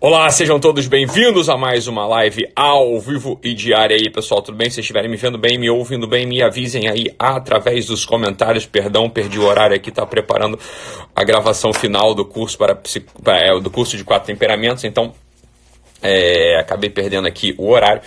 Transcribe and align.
Olá, 0.00 0.30
sejam 0.30 0.60
todos 0.60 0.86
bem-vindos 0.86 1.48
a 1.48 1.56
mais 1.56 1.88
uma 1.88 2.06
live 2.06 2.46
ao 2.54 3.00
vivo 3.00 3.36
e 3.42 3.52
diária 3.52 3.96
aí, 3.96 4.08
pessoal. 4.08 4.40
Tudo 4.40 4.56
bem? 4.56 4.70
Se 4.70 4.78
estiverem 4.78 5.10
me 5.10 5.16
vendo 5.16 5.36
bem, 5.36 5.58
me 5.58 5.68
ouvindo 5.68 6.06
bem, 6.06 6.24
me 6.24 6.40
avisem 6.40 6.88
aí 6.88 7.12
através 7.18 7.86
dos 7.86 8.04
comentários. 8.04 8.64
Perdão, 8.64 9.10
perdi 9.10 9.40
o 9.40 9.44
horário 9.44 9.74
aqui, 9.74 9.90
tá 9.90 10.06
preparando 10.06 10.56
a 11.16 11.24
gravação 11.24 11.72
final 11.72 12.14
do 12.14 12.24
curso 12.24 12.56
para, 12.56 12.80
é, 13.26 13.58
do 13.58 13.70
curso 13.70 13.96
de 13.96 14.04
quatro 14.04 14.28
temperamentos, 14.28 14.84
então 14.84 15.12
é, 16.00 16.60
acabei 16.60 16.90
perdendo 16.90 17.26
aqui 17.26 17.56
o 17.58 17.68
horário. 17.68 18.00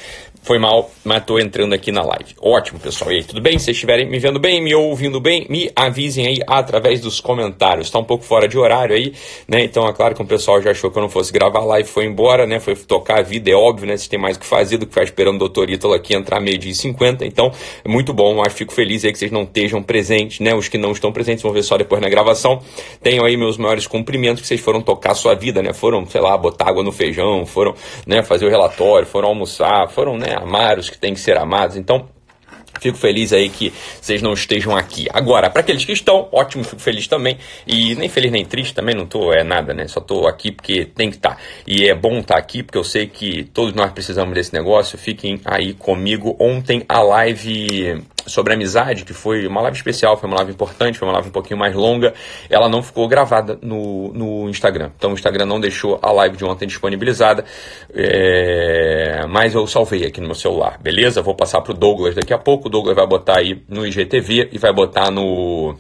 Foi 0.44 0.58
mal, 0.58 0.90
mas 1.04 1.24
tô 1.24 1.38
entrando 1.38 1.74
aqui 1.74 1.92
na 1.92 2.02
live. 2.02 2.36
Ótimo, 2.42 2.80
pessoal. 2.80 3.12
E 3.12 3.18
aí, 3.18 3.24
tudo 3.24 3.40
bem? 3.40 3.60
Se 3.60 3.70
estiverem 3.70 4.10
me 4.10 4.18
vendo 4.18 4.40
bem, 4.40 4.60
me 4.60 4.74
ouvindo 4.74 5.20
bem, 5.20 5.46
me 5.48 5.72
avisem 5.76 6.26
aí 6.26 6.40
através 6.48 7.00
dos 7.00 7.20
comentários. 7.20 7.88
Está 7.88 8.00
um 8.00 8.04
pouco 8.04 8.24
fora 8.24 8.48
de 8.48 8.58
horário 8.58 8.96
aí, 8.96 9.14
né? 9.48 9.64
Então 9.64 9.88
é 9.88 9.94
claro 9.94 10.16
que 10.16 10.22
o 10.22 10.26
pessoal 10.26 10.60
já 10.60 10.72
achou 10.72 10.90
que 10.90 10.98
eu 10.98 11.02
não 11.02 11.10
fosse 11.10 11.32
gravar 11.32 11.60
a 11.60 11.66
live, 11.66 11.88
foi 11.88 12.06
embora, 12.06 12.48
né? 12.48 12.60
Foi 12.60 12.76
tocar 12.76 13.20
a 13.20 13.22
vida, 13.22 13.52
é 13.52 13.54
óbvio, 13.54 13.88
né? 13.88 13.96
Se 13.98 14.10
tem 14.10 14.20
mais 14.20 14.36
o 14.36 14.40
que 14.40 14.46
fazer 14.48 14.78
do 14.78 14.88
que 14.88 14.94
ficar 14.94 15.04
esperando 15.04 15.36
o 15.36 15.40
doutor 15.40 15.70
Ítalo 15.70 15.94
aqui 15.94 16.16
entrar 16.16 16.40
meio-dia 16.40 16.72
e 16.72 16.76
50. 16.76 17.24
Então, 17.24 17.52
é 17.86 17.88
muito 17.88 18.12
bom, 18.12 18.42
acho 18.42 18.56
fico 18.56 18.74
feliz 18.74 19.06
aí 19.06 19.12
que 19.12 19.20
vocês 19.20 19.32
não 19.32 19.44
estejam 19.44 19.84
presentes, 19.84 20.40
né? 20.40 20.56
Os 20.56 20.68
que 20.68 20.78
não 20.78 20.92
estão 20.92 21.12
presentes 21.12 21.44
vão 21.44 21.52
ver 21.52 21.62
só 21.62 21.78
depois 21.78 22.02
na 22.02 22.10
gravação. 22.10 22.62
Tenham 23.04 23.26
aí 23.26 23.38
meus 23.38 23.58
maiores 23.58 23.86
cumprimentos 23.86 24.42
que 24.42 24.48
vocês 24.48 24.60
foram 24.60 24.82
tocar 24.82 25.12
a 25.12 25.16
sua 25.16 25.36
vida, 25.36 25.62
né? 25.62 25.72
Foram, 25.72 26.04
sei 26.08 26.20
lá, 26.20 26.36
botar 26.36 26.70
água 26.70 26.84
no 26.84 26.92
feijão, 26.92 27.46
foram, 27.46 27.76
né, 28.08 28.24
fazer 28.24 28.48
o 28.48 28.50
relatório, 28.50 29.06
foram 29.06 29.30
almoçar, 29.30 29.88
foram, 29.90 30.18
né, 30.18 30.31
amar 30.34 30.80
os 30.80 30.90
que 30.90 30.98
têm 30.98 31.14
que 31.14 31.20
ser 31.20 31.38
amados. 31.38 31.76
Então, 31.76 32.08
Fico 32.82 32.98
feliz 32.98 33.32
aí 33.32 33.48
que 33.48 33.72
vocês 34.02 34.24
não 34.24 34.34
estejam 34.34 34.76
aqui. 34.76 35.08
Agora, 35.14 35.52
para 35.52 35.62
aqueles 35.62 35.86
que 35.86 35.92
estão, 35.92 36.28
ótimo, 36.32 36.64
fico 36.64 36.82
feliz 36.82 37.06
também. 37.06 37.38
E 37.68 37.94
nem 37.94 38.10
feliz 38.10 38.32
nem 38.32 38.44
triste 38.44 38.74
também, 38.74 38.96
não 38.96 39.06
tô, 39.06 39.32
é 39.32 39.44
nada, 39.44 39.72
né? 39.72 39.88
Só 39.88 40.00
tô 40.02 40.26
aqui 40.26 40.52
porque 40.52 40.86
tem 40.86 41.12
que 41.12 41.18
estar. 41.18 41.36
Tá. 41.36 41.38
E 41.68 41.88
é 41.88 41.94
bom 41.94 42.20
estar 42.20 42.34
tá 42.34 42.40
aqui 42.40 42.64
porque 42.64 42.80
eu 42.80 42.84
sei 42.84 43.06
que 43.06 43.44
todos 43.54 43.74
nós 43.74 43.92
precisamos 43.92 44.34
desse 44.34 44.52
negócio. 44.52 44.98
Fiquem 44.98 45.40
aí 45.46 45.74
comigo. 45.74 46.36
Ontem 46.40 46.84
a 46.90 47.02
live 47.02 48.04
sobre 48.26 48.54
amizade, 48.54 49.06
que 49.06 49.14
foi 49.14 49.48
uma 49.48 49.62
live 49.62 49.78
especial, 49.78 50.18
foi 50.18 50.28
uma 50.28 50.38
live 50.38 50.52
importante, 50.52 50.98
foi 50.98 51.08
uma 51.08 51.14
live 51.16 51.30
um 51.30 51.32
pouquinho 51.32 51.60
mais 51.60 51.76
longa, 51.76 52.14
ela 52.50 52.70
não 52.70 52.82
ficou 52.82 53.08
gravada 53.08 53.58
no, 53.62 54.12
no 54.14 54.50
Instagram. 54.50 54.92
Então 54.98 55.12
o 55.12 55.14
Instagram 55.14 55.46
não 55.46 55.60
deixou 55.60 56.00
a 56.02 56.12
live 56.12 56.38
de 56.38 56.46
ontem 56.46 56.68
disponibilizada, 56.68 57.46
é... 57.94 59.26
mas 59.30 59.54
eu 59.54 59.66
salvei 59.68 60.06
aqui 60.06 60.20
no 60.20 60.28
meu 60.28 60.36
celular, 60.36 60.78
beleza? 60.82 61.22
Vou 61.22 61.36
passar 61.36 61.62
para 61.62 61.72
o 61.72 61.76
Douglas 61.76 62.16
daqui 62.16 62.34
a 62.34 62.38
pouco, 62.38 62.68
o 62.68 62.72
Douglas 62.72 62.96
vai 62.96 63.08
botar 63.08 63.40
aí 63.40 63.62
no 63.68 63.86
IGTV 63.86 64.50
e 64.52 64.58
vai 64.58 64.74
botar 64.74 65.12
no 65.12 65.76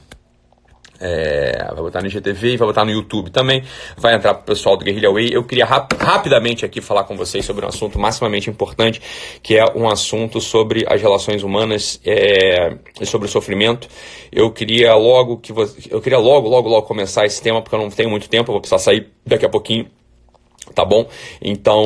é, 1.02 1.66
vai 1.73 1.81
botar 1.81 2.02
no 2.02 2.07
IGTV 2.07 2.57
vai 2.57 2.67
botar 2.67 2.85
no 2.85 2.91
YouTube 2.91 3.31
também. 3.31 3.63
Vai 3.97 4.13
entrar 4.13 4.35
para 4.35 4.44
o 4.44 4.45
pessoal 4.45 4.77
do 4.77 4.85
Guerrilla 4.85 5.11
Way. 5.11 5.30
Eu 5.33 5.44
queria 5.44 5.66
rap 5.66 5.94
rapidamente 5.95 6.63
aqui 6.63 6.80
falar 6.80 7.03
com 7.05 7.17
vocês 7.17 7.44
sobre 7.44 7.66
um 7.66 7.67
assunto 7.67 7.97
maximamente 7.97 8.49
importante, 8.49 9.02
que 9.41 9.57
é 9.57 9.66
um 9.75 9.89
assunto 9.89 10.39
sobre 10.39 10.85
as 10.88 11.02
relações 11.02 11.41
humanas 11.41 11.99
é, 12.05 12.77
e 12.99 13.05
sobre 13.05 13.27
o 13.27 13.31
sofrimento. 13.31 13.88
Eu 14.31 14.52
queria 14.52 14.94
logo 14.95 15.38
que 15.38 15.52
eu 15.89 15.99
queria 16.02 16.19
logo, 16.19 16.47
logo, 16.47 16.69
logo 16.69 16.85
começar 16.85 17.25
esse 17.25 17.41
tema, 17.41 17.61
porque 17.61 17.75
eu 17.75 17.79
não 17.79 17.89
tenho 17.89 18.09
muito 18.09 18.29
tempo, 18.29 18.52
eu 18.52 18.53
vou 18.53 18.61
precisar 18.61 18.79
sair 18.79 19.11
daqui 19.25 19.45
a 19.45 19.49
pouquinho. 19.49 19.88
Tá 20.75 20.85
bom? 20.85 21.09
Então, 21.41 21.83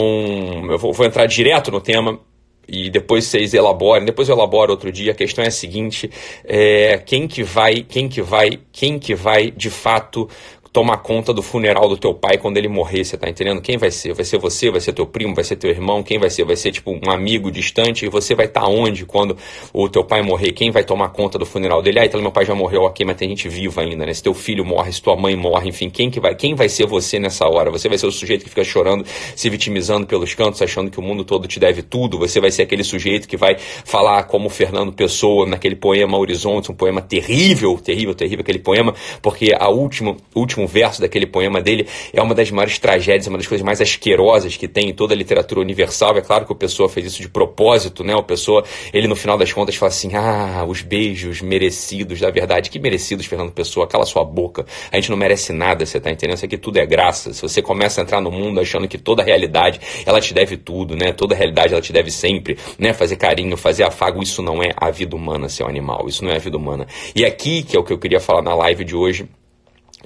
eu 0.69 0.77
vou, 0.77 0.93
vou 0.93 1.05
entrar 1.05 1.25
direto 1.25 1.71
no 1.71 1.80
tema 1.80 2.19
e 2.67 2.89
depois 2.89 3.25
vocês 3.25 3.53
elaborem, 3.53 4.05
depois 4.05 4.30
eu 4.30 4.35
elaboro 4.35 4.71
outro 4.71 4.91
dia. 4.91 5.11
A 5.11 5.16
questão 5.16 5.44
é 5.44 5.47
a 5.47 5.52
seguinte: 5.52 6.09
é, 6.44 6.97
quem 7.05 7.27
que 7.27 7.44
vai, 7.44 7.81
quem 7.81 8.09
que 8.09 8.21
vai, 8.21 8.59
quem 8.71 8.99
que 8.99 9.16
vai 9.16 9.52
de 9.52 9.69
fato 9.69 10.30
tomar 10.76 10.98
conta 10.98 11.34
do 11.34 11.42
funeral 11.42 11.88
do 11.88 11.95
teu 11.95 12.14
pai 12.14 12.38
quando 12.38 12.58
ele 12.58 12.68
morrer, 12.68 13.06
você 13.06 13.16
tá 13.16 13.30
entendendo? 13.30 13.62
Quem 13.62 13.78
vai 13.78 13.90
ser? 13.90 14.14
Vai 14.14 14.26
ser 14.26 14.38
você, 14.38 14.70
vai 14.70 14.82
ser 14.82 14.92
teu 14.92 15.06
primo, 15.06 15.34
vai 15.34 15.45
ser 15.45 15.56
teu 15.56 15.70
irmão, 15.70 16.04
quem 16.04 16.20
vai 16.20 16.30
ser? 16.30 16.44
Vai 16.44 16.58
ser 16.58 16.73
tipo 16.73 16.92
um 16.92 17.09
amigo 17.09 17.50
distante 17.50 18.06
e 18.06 18.09
você 18.09 18.36
vai 18.36 18.48
estar 18.48 18.59
tá 18.59 18.67
onde 18.67 19.06
quando 19.06 19.38
o 19.72 19.88
teu 19.88 20.04
pai 20.04 20.22
morrer? 20.22 20.52
Quem 20.52 20.72
vai 20.72 20.83
tomar 20.83 21.08
conta 21.14 21.39
do 21.39 21.45
funeral 21.45 21.82
dele? 21.82 21.99
Ah, 21.99 22.05
então 22.05 22.22
meu 22.22 22.30
pai 22.30 22.44
já 22.44 22.54
morreu, 22.54 22.82
ok, 22.82 23.05
mas 23.05 23.16
tem 23.16 23.30
gente 23.30 23.48
viva 23.48 23.83
ainda, 23.83 24.05
né? 24.05 24.14
Se 24.14 24.22
teu 24.22 24.33
filho 24.33 24.66
morre, 24.66 24.92
se 24.92 25.02
tua 25.02 25.16
mãe 25.16 25.33
morre, 25.33 25.70
enfim, 25.70 25.89
quem 25.89 26.11
que 26.11 26.20
vai? 26.20 26.36
Quem 26.36 26.55
vai 26.55 26.67
ser 26.67 26.86
você 26.86 27.20
nessa 27.20 27.48
hora? 27.48 27.72
Você 27.72 27.88
vai 27.88 27.98
ser 27.98 28.08
o 28.08 28.11
sujeito 28.11 28.44
que 28.44 28.49
fica 28.49 28.66
chorando, 28.66 29.05
se 29.33 29.49
vitimizando 29.49 30.05
pelos 30.05 30.33
cantos, 30.33 30.61
achando 30.61 30.92
que 30.92 30.99
o 30.99 31.02
mundo 31.02 31.23
todo 31.23 31.48
te 31.48 31.58
deve 31.58 31.83
tudo? 31.83 32.20
Você 32.20 32.42
vai 32.42 32.52
ser 32.52 32.64
aquele 32.64 32.83
sujeito 32.83 33.30
que 33.30 33.38
vai 33.38 33.55
falar 33.58 34.23
como 34.23 34.49
Fernando 34.49 34.92
Pessoa 34.92 35.45
naquele 35.45 35.78
poema 35.78 36.17
Horizonte, 36.17 36.70
um 36.70 36.76
poema 36.76 37.02
terrível, 37.02 37.80
terrível, 37.82 38.14
terrível 38.14 38.42
aquele 38.42 38.60
poema, 38.60 38.94
porque 39.22 39.54
a 39.58 39.70
último, 39.70 40.17
último 40.36 40.64
último 40.65 40.67
verso 40.67 41.02
daquele 41.02 41.26
poema 41.26 41.61
dele 41.61 41.87
é 42.11 42.21
uma 42.21 42.33
das 42.33 42.52
maiores 42.52 42.77
tragédias, 42.80 43.27
uma 43.27 43.37
das 43.37 43.48
coisas 43.48 43.64
mais 43.64 43.80
asquerosas 43.80 44.58
que 44.58 44.67
tem 44.67 44.89
em 44.89 44.93
toda 44.93 45.14
a 45.14 45.17
literatura 45.17 45.61
universal. 45.61 46.17
É 46.17 46.21
claro 46.21 46.45
que 46.45 46.52
o 46.52 46.55
Pessoa 46.55 46.89
fez 46.89 47.05
isso 47.05 47.21
de 47.21 47.30
propósito, 47.30 48.03
né? 48.03 48.15
O 48.15 48.23
Pessoa, 48.23 48.64
ele 48.93 49.08
no 49.08 49.15
final 49.15 49.37
das 49.37 49.54
contas 49.54 49.75
fala 49.75 49.89
assim: 49.89 50.15
ah, 50.15 50.65
os 50.67 50.81
beijos 50.81 51.42
merecidos 51.42 52.20
da 52.20 52.30
verdade. 52.30 52.70
Que 52.70 52.80
merecidos, 52.80 53.25
Fernando 53.25 53.52
Pessoa? 53.52 53.87
Cala 53.87 54.05
sua 54.05 54.23
boca. 54.25 54.65
A 54.92 54.95
gente 54.95 55.09
não 55.09 55.17
merece 55.17 55.54
nada, 55.54 55.86
você 55.86 55.99
tá 55.99 56.11
entendendo? 56.11 56.37
Isso 56.37 56.45
aqui 56.45 56.58
tudo 56.58 56.77
é 56.77 56.86
graça. 56.86 57.33
Se 57.33 57.42
você 57.42 57.61
começa 57.61 58.02
a 58.02 58.04
entrar 58.04 58.21
no 58.21 58.31
mundo 58.31 58.59
achando 58.59 58.87
que 58.87 58.98
toda 58.98 59.21
a 59.21 59.25
realidade 59.25 59.80
ela 60.05 60.20
te 60.20 60.33
deve 60.33 60.58
tudo, 60.58 60.95
né? 60.95 61.14
Toda 61.14 61.36
a 61.36 61.37
realidade 61.37 61.73
ela 61.73 61.81
te 61.81 61.93
deve 61.93 62.11
sempre, 62.11 62.58
né? 62.80 62.93
Fazer 62.93 63.15
carinho, 63.15 63.55
fazer 63.55 63.83
afago, 63.83 64.21
isso 64.21 64.42
não 64.42 64.61
é 64.61 64.71
a 64.75 64.89
vida 64.89 65.15
humana, 65.15 65.48
seu 65.49 65.67
animal. 65.67 66.08
Isso 66.08 66.23
não 66.23 66.31
é 66.31 66.36
a 66.36 66.39
vida 66.39 66.58
humana. 66.58 66.87
E 67.15 67.25
aqui, 67.25 67.64
que 67.64 67.75
é 67.75 67.80
o 67.80 67.83
que 67.83 67.93
eu 67.93 67.98
queria 67.98 68.20
falar 68.20 68.42
na 68.42 68.55
live 68.55 68.83
de 68.83 68.95
hoje, 68.95 69.27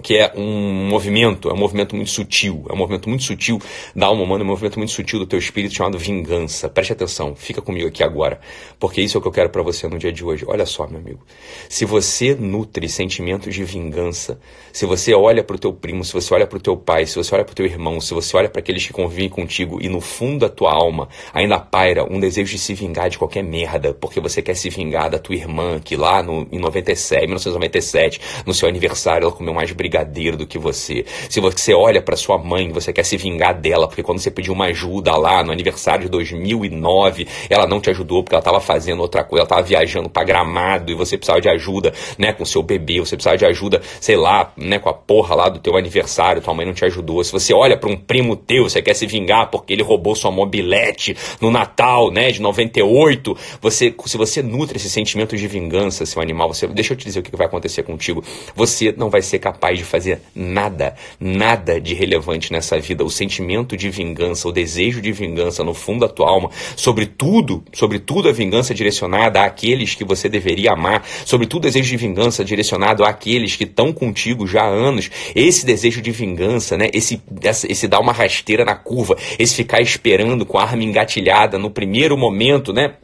que 0.01 0.17
é 0.17 0.31
um 0.35 0.87
movimento, 0.87 1.49
é 1.49 1.53
um 1.53 1.57
movimento 1.57 1.95
muito 1.95 2.09
sutil, 2.09 2.65
é 2.69 2.73
um 2.73 2.77
movimento 2.77 3.07
muito 3.07 3.23
sutil 3.23 3.59
da 3.95 4.07
alma 4.07 4.23
humana, 4.23 4.43
é 4.43 4.45
um 4.45 4.47
movimento 4.47 4.77
muito 4.77 4.91
sutil 4.91 5.19
do 5.19 5.25
teu 5.25 5.39
espírito 5.39 5.75
chamado 5.75 5.97
vingança. 5.97 6.69
Preste 6.69 6.93
atenção, 6.93 7.35
fica 7.35 7.61
comigo 7.61 7.87
aqui 7.87 8.03
agora, 8.03 8.39
porque 8.79 9.01
isso 9.01 9.17
é 9.17 9.19
o 9.19 9.21
que 9.21 9.27
eu 9.27 9.31
quero 9.31 9.49
para 9.49 9.61
você 9.61 9.87
no 9.87 9.97
dia 9.97 10.11
de 10.11 10.23
hoje. 10.23 10.45
Olha 10.47 10.65
só, 10.65 10.87
meu 10.87 10.99
amigo, 10.99 11.19
se 11.67 11.85
você 11.85 12.35
nutre 12.35 12.87
sentimentos 12.87 13.53
de 13.53 13.63
vingança, 13.63 14.39
se 14.71 14.85
você 14.85 15.13
olha 15.13 15.43
para 15.43 15.55
o 15.55 15.59
teu 15.59 15.73
primo, 15.73 16.03
se 16.03 16.13
você 16.13 16.33
olha 16.33 16.47
para 16.47 16.57
o 16.57 16.61
teu 16.61 16.77
pai, 16.77 17.05
se 17.05 17.15
você 17.15 17.33
olha 17.35 17.43
para 17.43 17.51
o 17.53 17.55
teu 17.55 17.65
irmão, 17.65 17.99
se 17.99 18.13
você 18.13 18.35
olha 18.37 18.49
para 18.49 18.59
aqueles 18.59 18.85
que 18.85 18.93
convivem 18.93 19.29
contigo 19.29 19.79
e 19.81 19.89
no 19.89 20.01
fundo 20.01 20.39
da 20.39 20.49
tua 20.49 20.71
alma 20.71 21.09
ainda 21.33 21.59
paira 21.59 22.03
um 22.03 22.19
desejo 22.19 22.51
de 22.51 22.59
se 22.59 22.73
vingar 22.73 23.09
de 23.09 23.17
qualquer 23.17 23.43
merda, 23.43 23.93
porque 23.93 24.19
você 24.19 24.41
quer 24.41 24.55
se 24.55 24.69
vingar 24.69 25.09
da 25.09 25.19
tua 25.19 25.35
irmã 25.35 25.79
que 25.79 25.95
lá 25.95 26.21
no, 26.23 26.47
em 26.51 26.59
97, 26.59 27.21
1997, 27.21 28.21
no 28.45 28.53
seu 28.53 28.67
aniversário, 28.67 29.25
ela 29.25 29.31
comeu 29.31 29.53
mais 29.53 29.69
brigadeiro 29.89 30.37
do 30.37 30.45
que 30.45 30.59
você. 30.59 31.03
Se 31.27 31.39
você 31.39 31.73
olha 31.73 32.01
para 32.01 32.15
sua 32.15 32.37
mãe, 32.37 32.71
você 32.71 32.93
quer 32.93 33.03
se 33.03 33.17
vingar 33.17 33.59
dela, 33.59 33.87
porque 33.87 34.03
quando 34.03 34.19
você 34.19 34.29
pediu 34.29 34.53
uma 34.53 34.65
ajuda 34.65 35.15
lá 35.17 35.43
no 35.43 35.51
aniversário 35.51 36.03
de 36.03 36.09
2009, 36.09 37.27
ela 37.49 37.65
não 37.65 37.81
te 37.81 37.89
ajudou 37.89 38.23
porque 38.23 38.35
ela 38.35 38.41
estava 38.41 38.61
fazendo 38.61 39.01
outra 39.01 39.23
coisa, 39.23 39.41
ela 39.41 39.45
estava 39.45 39.61
viajando 39.63 40.07
para 40.09 40.23
Gramado 40.23 40.91
e 40.91 40.95
você 40.95 41.17
precisava 41.17 41.41
de 41.41 41.49
ajuda, 41.49 41.91
né, 42.17 42.31
com 42.31 42.45
seu 42.45 42.61
bebê, 42.61 42.99
você 42.99 43.15
precisava 43.15 43.37
de 43.37 43.45
ajuda, 43.45 43.81
sei 43.99 44.15
lá, 44.15 44.53
né, 44.55 44.77
com 44.77 44.89
a 44.89 44.93
porra 44.93 45.33
lá 45.33 45.49
do 45.49 45.59
teu 45.59 45.75
aniversário, 45.75 46.41
tua 46.41 46.53
mãe 46.53 46.65
não 46.65 46.73
te 46.73 46.85
ajudou. 46.85 47.23
Se 47.23 47.31
você 47.31 47.53
olha 47.53 47.75
para 47.75 47.89
um 47.89 47.97
primo 47.97 48.35
teu, 48.35 48.69
você 48.69 48.81
quer 48.81 48.93
se 48.93 49.07
vingar 49.07 49.49
porque 49.49 49.73
ele 49.73 49.81
roubou 49.81 50.15
sua 50.15 50.29
mobilete 50.29 51.17
no 51.41 51.49
Natal, 51.49 52.11
né, 52.11 52.31
de 52.31 52.41
98, 52.41 53.35
você, 53.59 53.93
se 54.05 54.17
você 54.17 54.43
nutre 54.43 54.77
esse 54.77 54.89
sentimento 54.89 55.35
de 55.35 55.47
vingança, 55.47 56.05
seu 56.05 56.21
animal, 56.21 56.53
você, 56.53 56.67
deixa 56.67 56.93
eu 56.93 56.97
te 56.97 57.05
dizer 57.05 57.19
o 57.19 57.23
que 57.23 57.35
vai 57.35 57.47
acontecer 57.47 57.81
contigo. 57.83 58.23
Você 58.55 58.93
não 58.95 59.09
vai 59.09 59.21
ser 59.21 59.39
capaz 59.39 59.78
de 59.79 59.85
fazer 59.85 60.21
nada, 60.35 60.95
nada 61.19 61.79
de 61.79 61.93
relevante 61.93 62.51
nessa 62.51 62.79
vida. 62.79 63.03
O 63.03 63.09
sentimento 63.09 63.75
de 63.75 63.89
vingança, 63.89 64.47
o 64.47 64.51
desejo 64.51 65.01
de 65.01 65.11
vingança 65.11 65.63
no 65.63 65.73
fundo 65.73 66.01
da 66.01 66.09
tua 66.09 66.29
alma, 66.29 66.49
sobretudo, 66.75 67.63
sobretudo 67.73 68.29
a 68.29 68.31
vingança 68.31 68.73
direcionada 68.73 69.41
àqueles 69.41 69.95
que 69.95 70.03
você 70.03 70.29
deveria 70.29 70.73
amar, 70.73 71.05
sobretudo 71.25 71.63
o 71.63 71.67
desejo 71.67 71.89
de 71.89 71.97
vingança 71.97 72.43
direcionado 72.43 73.03
àqueles 73.03 73.55
que 73.55 73.63
estão 73.63 73.91
contigo 73.91 74.45
já 74.45 74.63
há 74.63 74.67
anos. 74.67 75.09
Esse 75.35 75.65
desejo 75.65 76.01
de 76.01 76.11
vingança, 76.11 76.77
né? 76.77 76.89
Esse, 76.93 77.21
esse 77.67 77.87
dar 77.87 77.99
uma 77.99 78.11
rasteira 78.11 78.63
na 78.63 78.75
curva, 78.75 79.17
esse 79.37 79.55
ficar 79.55 79.81
esperando 79.81 80.45
com 80.45 80.57
a 80.57 80.63
arma 80.63 80.83
engatilhada 80.83 81.57
no 81.57 81.69
primeiro 81.69 82.17
momento, 82.17 82.73
né? 82.73 82.95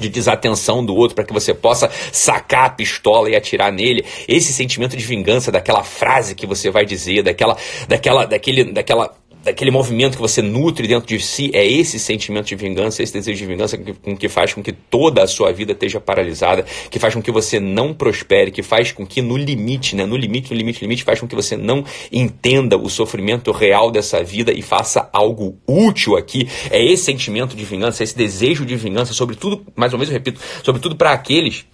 De 0.00 0.08
desatenção 0.08 0.84
do 0.84 0.94
outro 0.94 1.14
para 1.14 1.24
que 1.24 1.32
você 1.32 1.54
possa 1.54 1.90
sacar 2.10 2.66
a 2.66 2.70
pistola 2.70 3.30
e 3.30 3.36
atirar 3.36 3.70
nele. 3.70 4.04
Esse 4.26 4.52
sentimento 4.52 4.96
de 4.96 5.04
vingança 5.04 5.52
daquela 5.52 5.84
frase 5.84 6.34
que 6.34 6.46
você 6.46 6.70
vai 6.70 6.84
dizer, 6.84 7.22
daquela 7.22 7.56
daquela 7.86 8.24
daquele 8.24 8.72
daquela 8.72 9.19
daquele 9.42 9.70
movimento 9.70 10.16
que 10.16 10.20
você 10.20 10.42
nutre 10.42 10.86
dentro 10.86 11.06
de 11.08 11.18
si, 11.20 11.50
é 11.54 11.66
esse 11.66 11.98
sentimento 11.98 12.46
de 12.46 12.56
vingança, 12.56 13.02
esse 13.02 13.12
desejo 13.12 13.38
de 13.38 13.46
vingança 13.46 13.76
que, 13.78 14.16
que 14.16 14.28
faz 14.28 14.54
com 14.54 14.62
que 14.62 14.72
toda 14.72 15.22
a 15.22 15.26
sua 15.26 15.52
vida 15.52 15.72
esteja 15.72 16.00
paralisada, 16.00 16.64
que 16.90 16.98
faz 16.98 17.14
com 17.14 17.22
que 17.22 17.30
você 17.30 17.58
não 17.58 17.94
prospere, 17.94 18.50
que 18.50 18.62
faz 18.62 18.92
com 18.92 19.06
que 19.06 19.22
no 19.22 19.36
limite, 19.36 19.96
né, 19.96 20.04
no 20.04 20.16
limite, 20.16 20.50
no 20.52 20.56
limite, 20.56 20.82
no 20.82 20.86
limite, 20.86 21.04
faz 21.04 21.20
com 21.20 21.26
que 21.26 21.34
você 21.34 21.56
não 21.56 21.84
entenda 22.12 22.76
o 22.76 22.88
sofrimento 22.88 23.50
real 23.52 23.90
dessa 23.90 24.22
vida 24.22 24.52
e 24.52 24.62
faça 24.62 25.08
algo 25.12 25.58
útil 25.66 26.16
aqui. 26.16 26.48
É 26.70 26.82
esse 26.82 27.04
sentimento 27.04 27.56
de 27.56 27.64
vingança, 27.64 28.02
esse 28.02 28.16
desejo 28.16 28.64
de 28.64 28.76
vingança, 28.76 29.12
sobretudo, 29.12 29.64
mais 29.74 29.92
ou 29.92 29.98
menos 29.98 30.10
eu 30.10 30.18
repito, 30.18 30.40
sobretudo 30.62 30.96
para 30.96 31.12
aqueles 31.12 31.64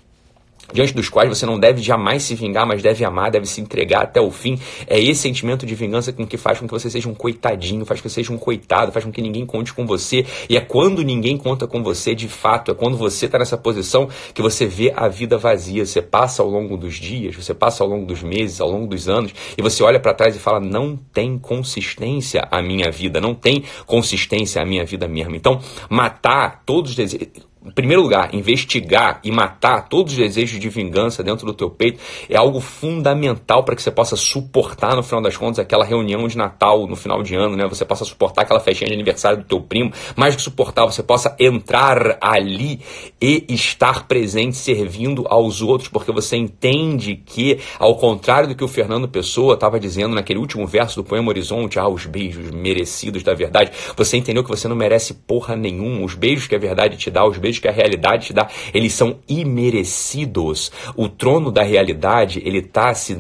diante 0.73 0.93
dos 0.93 1.09
quais 1.09 1.29
você 1.29 1.47
não 1.47 1.59
deve 1.59 1.83
jamais 1.83 2.23
se 2.23 2.35
vingar, 2.35 2.67
mas 2.67 2.83
deve 2.83 3.05
amar, 3.05 3.31
deve 3.31 3.47
se 3.47 3.61
entregar 3.61 4.03
até 4.03 4.21
o 4.21 4.31
fim. 4.31 4.59
É 4.87 4.99
esse 4.99 5.23
sentimento 5.23 5.65
de 5.67 5.75
vingança 5.75 6.13
com 6.13 6.27
que 6.27 6.37
faz 6.37 6.59
com 6.59 6.67
que 6.67 6.73
você 6.73 6.91
seja 6.91 7.09
um 7.09 7.15
coitadinho, 7.15 7.85
faz 7.85 8.01
com 8.01 8.09
que 8.09 8.11
você 8.11 8.23
seja 8.23 8.33
um 8.33 8.39
coitado, 8.39 8.93
faz 8.93 9.05
com 9.05 9.13
que 9.13 9.23
ninguém 9.23 9.47
conte 9.47 9.73
com 9.73 9.87
você. 9.87 10.25
E 10.49 10.57
é 10.57 10.61
quando 10.61 11.03
ninguém 11.03 11.37
conta 11.37 11.67
com 11.67 11.83
você, 11.83 12.15
de 12.15 12.29
fato, 12.29 12.71
é 12.71 12.75
quando 12.75 12.97
você 12.97 13.27
está 13.27 13.39
nessa 13.39 13.57
posição 13.57 14.09
que 14.35 14.43
você 14.43 14.67
vê 14.67 14.93
a 14.95 15.09
vida 15.09 15.39
vazia. 15.39 15.85
Você 15.85 16.03
passa 16.03 16.43
ao 16.43 16.49
longo 16.49 16.77
dos 16.77 16.95
dias, 16.95 17.37
você 17.37 17.55
passa 17.55 17.85
ao 17.85 17.91
longo 17.91 18.07
dos 18.07 18.23
meses, 18.23 18.61
ao 18.61 18.71
longo 18.71 18.87
dos 18.87 19.09
anos, 19.09 19.33
e 19.57 19.63
você 19.63 19.83
olha 19.83 20.01
para 20.01 20.15
trás 20.15 20.37
e 20.37 20.39
fala: 20.39 20.61
não 20.61 20.97
tem 20.97 21.39
consistência 21.39 22.47
a 22.51 22.61
minha 22.63 22.91
vida, 22.91 23.21
não 23.21 23.35
tem 23.35 23.65
consistência 23.87 24.61
a 24.61 24.67
minha 24.67 24.85
vida 24.85 25.07
mesmo. 25.07 25.35
Então, 25.35 25.61
matar 25.89 26.63
todos 26.65 26.91
os 26.91 26.97
desejos 26.97 27.29
em 27.67 27.71
primeiro 27.73 28.01
lugar, 28.01 28.33
investigar 28.33 29.21
e 29.25 29.33
matar 29.33 29.89
todos 29.89 30.13
os 30.13 30.19
desejos 30.19 30.61
de 30.61 30.69
vingança 30.69 31.23
dentro 31.23 31.45
do 31.45 31.53
teu 31.53 31.69
peito 31.69 31.99
é 32.31 32.37
algo 32.37 32.61
fundamental 32.61 33.65
para 33.65 33.75
que 33.75 33.83
você 33.83 33.91
possa 33.91 34.15
suportar, 34.15 34.95
no 34.95 35.03
final 35.03 35.21
das 35.21 35.37
contas, 35.37 35.59
aquela 35.59 35.85
reunião 35.85 36.29
de 36.29 36.37
Natal 36.37 36.87
no 36.87 36.95
final 36.95 37.23
de 37.25 37.35
ano, 37.35 37.57
né? 37.57 37.67
Você 37.67 37.85
possa 37.85 38.05
suportar 38.05 38.43
aquela 38.43 38.61
festinha 38.61 38.89
de 38.89 38.95
aniversário 38.95 39.39
do 39.39 39.45
teu 39.45 39.61
primo, 39.61 39.93
mais 40.15 40.37
que 40.37 40.43
suportar, 40.43 40.85
você 40.85 41.03
possa 41.03 41.35
entrar 41.41 42.19
ali 42.21 42.81
e 43.21 43.45
estar 43.49 44.07
presente 44.07 44.57
servindo 44.57 45.27
aos 45.29 45.61
outros, 45.61 45.89
porque 45.89 46.13
você 46.13 46.37
entende 46.37 47.17
que, 47.17 47.59
ao 47.79 47.97
contrário 47.97 48.49
do 48.49 48.55
que 48.55 48.63
o 48.63 48.69
Fernando 48.69 49.09
Pessoa 49.09 49.55
estava 49.55 49.81
dizendo 49.81 50.15
naquele 50.15 50.39
último 50.39 50.67
verso 50.67 51.03
do 51.03 51.05
poema 51.05 51.31
Horizonte, 51.31 51.79
ah, 51.81 51.89
os 51.89 52.07
beijos 52.07 52.51
merecidos 52.53 53.25
da 53.25 53.35
verdade, 53.35 53.73
você 53.97 54.17
entendeu 54.17 54.45
que 54.45 54.51
você 54.51 54.69
não 54.69 54.77
merece 54.77 55.15
porra 55.15 55.57
nenhuma, 55.57 56.05
os 56.05 56.15
beijos 56.15 56.47
que 56.47 56.55
a 56.55 56.59
verdade 56.59 56.97
te 56.97 57.11
dá, 57.11 57.27
os 57.27 57.39
beijos 57.39 57.56
que 57.61 57.69
a 57.69 57.73
realidade 57.73 58.27
te 58.27 58.33
dá, 58.33 58.49
eles 58.73 58.93
são 58.93 59.19
imerecidos. 59.29 60.71
O 60.97 61.09
trono 61.09 61.51
da 61.51 61.63
realidade, 61.63 62.43
ele 62.45 62.59
está 62.59 62.93
se, 62.95 63.17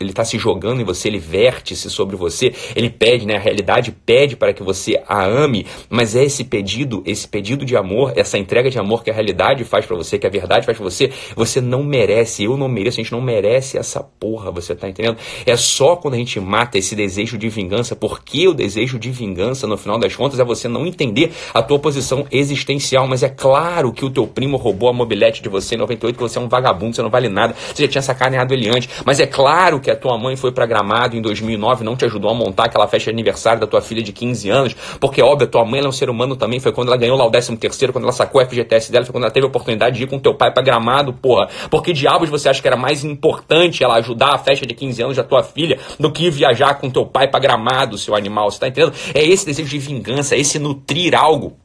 ele 0.00 0.12
tá 0.12 0.24
se 0.24 0.38
jogando 0.38 0.80
em 0.80 0.84
você, 0.84 1.08
ele 1.08 1.18
verte-se 1.18 1.90
sobre 1.90 2.16
você, 2.16 2.52
ele 2.74 2.90
pede, 2.90 3.26
né? 3.26 3.36
A 3.36 3.40
realidade 3.40 3.92
pede 4.04 4.36
para 4.36 4.52
que 4.52 4.62
você 4.62 5.02
a 5.08 5.24
ame, 5.24 5.66
mas 5.88 6.14
é 6.16 6.24
esse 6.24 6.44
pedido, 6.44 7.02
esse 7.06 7.26
pedido 7.26 7.64
de 7.64 7.76
amor, 7.76 8.12
essa 8.16 8.38
entrega 8.38 8.70
de 8.70 8.78
amor 8.78 9.02
que 9.02 9.10
a 9.10 9.14
realidade 9.14 9.64
faz 9.64 9.86
para 9.86 9.96
você, 9.96 10.18
que 10.18 10.26
a 10.26 10.30
verdade 10.30 10.66
faz 10.66 10.76
para 10.76 10.84
você, 10.84 11.10
você 11.34 11.60
não 11.60 11.82
merece, 11.82 12.44
eu 12.44 12.56
não 12.56 12.68
mereço, 12.68 13.00
a 13.00 13.02
gente 13.02 13.12
não 13.12 13.20
merece 13.20 13.78
essa 13.78 14.00
porra, 14.00 14.50
você 14.50 14.74
tá 14.74 14.88
entendendo? 14.88 15.18
É 15.46 15.56
só 15.56 15.96
quando 15.96 16.14
a 16.14 16.18
gente 16.18 16.38
mata 16.40 16.78
esse 16.78 16.94
desejo 16.94 17.36
de 17.36 17.48
vingança, 17.48 17.96
porque 17.96 18.46
o 18.48 18.54
desejo 18.54 18.98
de 18.98 19.10
vingança, 19.10 19.66
no 19.66 19.76
final 19.76 19.98
das 19.98 20.14
contas, 20.14 20.38
é 20.38 20.44
você 20.44 20.68
não 20.68 20.86
entender 20.86 21.32
a 21.52 21.62
tua 21.62 21.78
posição 21.78 22.26
existencial, 22.30 23.06
mas 23.06 23.22
é 23.22 23.28
claro 23.28 23.63
claro 23.64 23.94
que 23.94 24.04
o 24.04 24.10
teu 24.10 24.26
primo 24.26 24.58
roubou 24.58 24.90
a 24.90 24.92
mobilete 24.92 25.42
de 25.42 25.48
você 25.48 25.74
em 25.74 25.78
98, 25.78 26.16
que 26.16 26.22
você 26.22 26.38
é 26.38 26.42
um 26.42 26.48
vagabundo, 26.48 26.94
você 26.94 27.00
não 27.00 27.08
vale 27.08 27.30
nada, 27.30 27.54
você 27.54 27.84
já 27.84 27.88
tinha 27.88 28.02
sacaneado 28.02 28.52
ele 28.52 28.68
antes. 28.68 28.90
Mas 29.06 29.18
é 29.20 29.26
claro 29.26 29.80
que 29.80 29.90
a 29.90 29.96
tua 29.96 30.18
mãe 30.18 30.36
foi 30.36 30.52
pra 30.52 30.66
Gramado 30.66 31.16
em 31.16 31.22
2009 31.22 31.82
não 31.82 31.96
te 31.96 32.04
ajudou 32.04 32.30
a 32.30 32.34
montar 32.34 32.66
aquela 32.66 32.86
festa 32.86 33.10
de 33.10 33.14
aniversário 33.14 33.60
da 33.60 33.66
tua 33.66 33.80
filha 33.80 34.02
de 34.02 34.12
15 34.12 34.50
anos, 34.50 34.76
porque, 35.00 35.22
óbvio, 35.22 35.48
a 35.48 35.50
tua 35.50 35.64
mãe 35.64 35.80
é 35.80 35.88
um 35.88 35.92
ser 35.92 36.10
humano 36.10 36.36
também, 36.36 36.60
foi 36.60 36.72
quando 36.72 36.88
ela 36.88 36.96
ganhou 36.98 37.16
lá 37.16 37.24
o 37.24 37.30
13 37.30 37.56
terceiro, 37.56 37.90
quando 37.90 38.04
ela 38.04 38.12
sacou 38.12 38.42
o 38.42 38.44
FGTS 38.44 38.92
dela, 38.92 39.06
foi 39.06 39.12
quando 39.12 39.24
ela 39.24 39.32
teve 39.32 39.46
a 39.46 39.48
oportunidade 39.48 39.96
de 39.96 40.02
ir 40.02 40.08
com 40.08 40.18
teu 40.18 40.34
pai 40.34 40.52
pra 40.52 40.62
Gramado, 40.62 41.14
porra. 41.14 41.48
Porque 41.70 41.94
diabos 41.94 42.28
você 42.28 42.50
acha 42.50 42.60
que 42.60 42.68
era 42.68 42.76
mais 42.76 43.02
importante 43.02 43.82
ela 43.82 43.94
ajudar 43.94 44.34
a 44.34 44.38
festa 44.38 44.66
de 44.66 44.74
15 44.74 45.02
anos 45.02 45.16
da 45.16 45.24
tua 45.24 45.42
filha 45.42 45.78
do 45.98 46.12
que 46.12 46.28
viajar 46.28 46.74
com 46.74 46.90
teu 46.90 47.06
pai 47.06 47.28
pra 47.28 47.40
Gramado, 47.40 47.96
seu 47.96 48.14
animal, 48.14 48.50
você 48.50 48.60
tá 48.60 48.68
entendendo? 48.68 48.92
É 49.14 49.24
esse 49.24 49.46
desejo 49.46 49.70
de 49.70 49.78
vingança, 49.78 50.34
é 50.34 50.38
esse 50.38 50.58
nutrir 50.58 51.14
algo 51.14 51.63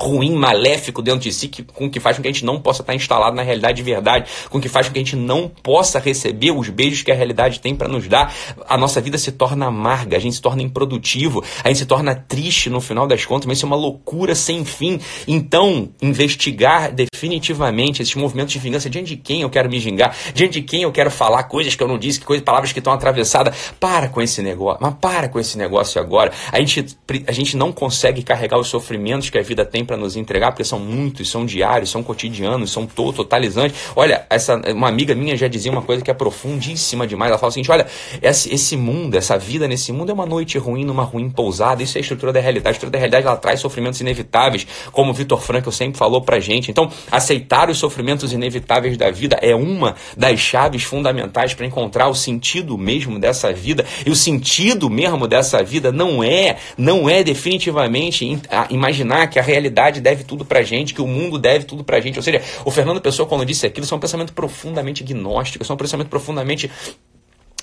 ruim, 0.00 0.34
maléfico 0.34 1.02
dentro 1.02 1.20
de 1.20 1.32
si, 1.32 1.48
que, 1.48 1.62
com 1.62 1.90
que 1.90 2.00
faz 2.00 2.16
com 2.16 2.22
que 2.22 2.28
a 2.28 2.32
gente 2.32 2.44
não 2.44 2.60
possa 2.60 2.82
estar 2.82 2.94
instalado 2.94 3.34
na 3.34 3.42
realidade 3.42 3.76
de 3.76 3.82
verdade, 3.82 4.30
com 4.48 4.60
que 4.60 4.68
faz 4.68 4.86
com 4.86 4.92
que 4.92 4.98
a 4.98 5.02
gente 5.02 5.16
não 5.16 5.48
possa 5.48 5.98
receber 5.98 6.52
os 6.52 6.68
beijos 6.68 7.02
que 7.02 7.10
a 7.10 7.14
realidade 7.14 7.60
tem 7.60 7.74
para 7.74 7.88
nos 7.88 8.06
dar, 8.06 8.32
a 8.68 8.76
nossa 8.76 9.00
vida 9.00 9.18
se 9.18 9.32
torna 9.32 9.66
amarga, 9.66 10.16
a 10.16 10.20
gente 10.20 10.36
se 10.36 10.42
torna 10.42 10.62
improdutivo, 10.62 11.42
a 11.64 11.68
gente 11.68 11.78
se 11.78 11.86
torna 11.86 12.14
triste 12.14 12.70
no 12.70 12.80
final 12.80 13.06
das 13.06 13.24
contas, 13.24 13.46
mas 13.46 13.58
isso 13.58 13.66
é 13.66 13.68
uma 13.68 13.76
loucura 13.76 14.34
sem 14.34 14.64
fim. 14.64 15.00
Então, 15.26 15.88
investigar 16.00 16.92
definitivamente 16.92 18.02
esses 18.02 18.14
movimentos 18.14 18.52
de 18.52 18.58
vingança, 18.58 18.88
diante 18.88 19.08
de 19.08 19.16
quem 19.16 19.42
eu 19.42 19.50
quero 19.50 19.68
me 19.68 19.78
vingar, 19.78 20.14
diante 20.34 20.60
de 20.60 20.62
quem 20.62 20.82
eu 20.82 20.92
quero 20.92 21.10
falar 21.10 21.44
coisas 21.44 21.74
que 21.74 21.82
eu 21.82 21.88
não 21.88 21.98
disse, 21.98 22.20
coisas, 22.20 22.44
palavras 22.44 22.72
que 22.72 22.78
estão 22.78 22.92
atravessadas, 22.92 23.54
para 23.80 24.08
com 24.08 24.20
esse 24.20 24.42
negócio, 24.42 24.78
mas 24.80 24.94
para 25.00 25.28
com 25.28 25.38
esse 25.38 25.58
negócio 25.58 26.00
agora. 26.00 26.32
A 26.52 26.58
gente, 26.58 26.86
a 27.26 27.32
gente 27.32 27.56
não 27.56 27.72
consegue 27.72 28.22
carregar 28.22 28.58
os 28.58 28.68
sofrimentos 28.68 29.30
que 29.30 29.38
a 29.38 29.42
vida 29.42 29.64
tem 29.64 29.84
para 29.88 29.96
nos 29.96 30.16
entregar, 30.16 30.52
porque 30.52 30.62
são 30.62 30.78
muitos, 30.78 31.30
são 31.30 31.44
diários, 31.46 31.90
são 31.90 32.02
cotidianos, 32.02 32.70
são 32.70 32.86
totalizantes. 32.86 33.76
Olha, 33.96 34.26
essa 34.28 34.54
uma 34.72 34.86
amiga 34.88 35.14
minha 35.14 35.36
já 35.36 35.48
dizia 35.48 35.72
uma 35.72 35.82
coisa 35.82 36.02
que 36.02 36.10
é 36.10 36.14
profundíssima 36.14 37.06
demais. 37.06 37.30
Ela 37.30 37.38
fala 37.38 37.48
o 37.48 37.52
seguinte: 37.52 37.70
olha, 37.70 37.86
esse, 38.20 38.54
esse 38.54 38.76
mundo, 38.76 39.16
essa 39.16 39.38
vida 39.38 39.66
nesse 39.66 39.90
mundo 39.92 40.10
é 40.10 40.14
uma 40.14 40.26
noite 40.26 40.58
ruim 40.58 40.84
numa 40.84 41.02
ruim 41.02 41.30
pousada. 41.30 41.82
Isso 41.82 41.96
é 41.96 42.00
a 42.00 42.02
estrutura 42.02 42.32
da 42.32 42.40
realidade. 42.40 42.68
A 42.68 42.72
estrutura 42.72 42.92
da 42.92 42.98
realidade 42.98 43.26
ela 43.26 43.36
traz 43.36 43.60
sofrimentos 43.60 44.00
inevitáveis, 44.00 44.66
como 44.92 45.10
o 45.10 45.14
Vitor 45.14 45.40
Frankl 45.40 45.70
sempre 45.70 45.98
falou 45.98 46.20
pra 46.20 46.38
gente. 46.38 46.70
Então, 46.70 46.90
aceitar 47.10 47.70
os 47.70 47.78
sofrimentos 47.78 48.32
inevitáveis 48.32 48.96
da 48.96 49.10
vida 49.10 49.38
é 49.40 49.54
uma 49.54 49.96
das 50.16 50.38
chaves 50.38 50.82
fundamentais 50.82 51.54
para 51.54 51.66
encontrar 51.66 52.08
o 52.08 52.14
sentido 52.14 52.76
mesmo 52.76 53.18
dessa 53.18 53.52
vida. 53.52 53.84
E 54.04 54.10
o 54.10 54.16
sentido 54.16 54.90
mesmo 54.90 55.26
dessa 55.26 55.62
vida 55.62 55.90
não 55.90 56.22
é, 56.22 56.56
não 56.76 57.08
é 57.08 57.22
definitivamente 57.22 58.38
imaginar 58.70 59.28
que 59.28 59.38
a 59.38 59.42
realidade 59.42 59.77
deve 60.00 60.24
tudo 60.24 60.44
pra 60.44 60.62
gente, 60.62 60.92
que 60.92 61.00
o 61.00 61.06
mundo 61.06 61.38
deve 61.38 61.64
tudo 61.64 61.84
pra 61.84 62.00
gente. 62.00 62.18
Ou 62.18 62.22
seja, 62.22 62.42
o 62.64 62.70
Fernando 62.70 63.00
Pessoa, 63.00 63.28
quando 63.28 63.44
disse 63.44 63.66
aquilo, 63.66 63.84
isso 63.84 63.94
é 63.94 63.96
um 63.96 64.00
pensamento 64.00 64.32
profundamente 64.32 65.04
gnóstico, 65.04 65.62
isso 65.62 65.72
é 65.72 65.74
um 65.74 65.78
pensamento 65.78 66.08
profundamente 66.08 66.70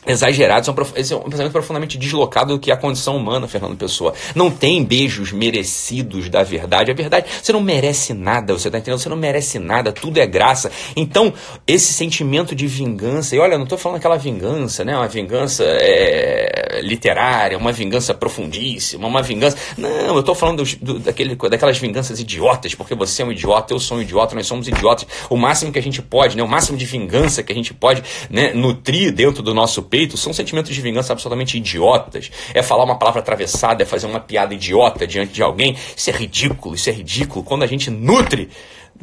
exagerados, 0.05 0.69
esse 0.95 1.13
é 1.13 1.15
um 1.15 1.21
pensamento 1.21 1.51
profundamente 1.51 1.97
deslocado 1.97 2.53
do 2.53 2.59
que 2.59 2.71
é 2.71 2.73
a 2.73 2.77
condição 2.77 3.17
humana, 3.17 3.47
Fernando 3.47 3.75
Pessoa. 3.75 4.13
Não 4.33 4.51
tem 4.51 4.83
beijos 4.83 5.31
merecidos 5.31 6.29
da 6.29 6.43
verdade. 6.43 6.91
A 6.91 6.93
verdade, 6.93 7.27
você 7.41 7.51
não 7.51 7.61
merece 7.61 8.13
nada, 8.13 8.53
você 8.53 8.69
tá 8.69 8.77
entendendo? 8.77 8.99
Você 8.99 9.09
não 9.09 9.17
merece 9.17 9.59
nada, 9.59 9.91
tudo 9.91 10.19
é 10.19 10.27
graça. 10.27 10.71
Então, 10.95 11.33
esse 11.65 11.93
sentimento 11.93 12.55
de 12.55 12.67
vingança, 12.67 13.35
e 13.35 13.39
olha, 13.39 13.57
não 13.57 13.65
tô 13.65 13.77
falando 13.77 13.97
aquela 13.97 14.17
vingança, 14.17 14.83
né? 14.85 14.95
Uma 14.95 15.07
vingança 15.07 15.63
é, 15.63 16.79
literária, 16.83 17.57
uma 17.57 17.71
vingança 17.71 18.13
profundíssima, 18.13 19.07
uma 19.07 19.21
vingança. 19.21 19.57
Não, 19.77 20.15
eu 20.15 20.23
tô 20.23 20.35
falando 20.35 20.63
do, 20.63 20.75
do, 20.77 20.99
daquele, 20.99 21.35
daquelas 21.35 21.77
vinganças 21.77 22.19
idiotas, 22.19 22.75
porque 22.75 22.93
você 22.93 23.21
é 23.21 23.25
um 23.25 23.31
idiota, 23.31 23.73
eu 23.73 23.79
sou 23.79 23.97
um 23.97 24.01
idiota, 24.01 24.35
nós 24.35 24.45
somos 24.45 24.67
idiotas. 24.67 25.07
O 25.29 25.35
máximo 25.35 25.71
que 25.71 25.79
a 25.79 25.83
gente 25.83 26.01
pode, 26.01 26.37
né? 26.37 26.43
O 26.43 26.47
máximo 26.47 26.77
de 26.77 26.85
vingança 26.85 27.41
que 27.41 27.51
a 27.51 27.55
gente 27.55 27.73
pode 27.73 28.03
né, 28.29 28.53
nutrir 28.53 29.11
dentro 29.11 29.41
do 29.41 29.53
nosso 29.53 29.81
peito 29.81 29.94
são 30.17 30.33
sentimentos 30.33 30.73
de 30.73 30.81
vingança 30.81 31.13
absolutamente 31.13 31.57
idiotas. 31.57 32.31
É 32.53 32.61
falar 32.61 32.83
uma 32.83 32.97
palavra 32.97 33.21
atravessada, 33.21 33.83
é 33.83 33.85
fazer 33.85 34.07
uma 34.07 34.19
piada 34.19 34.53
idiota 34.53 35.07
diante 35.07 35.33
de 35.33 35.41
alguém. 35.41 35.75
Isso 35.95 36.09
é 36.09 36.13
ridículo, 36.13 36.75
isso 36.75 36.89
é 36.89 36.93
ridículo. 36.93 37.43
Quando 37.43 37.63
a 37.63 37.67
gente 37.67 37.89
nutre 37.89 38.49